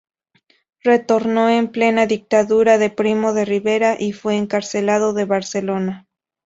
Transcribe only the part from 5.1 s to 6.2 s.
en Barcelona.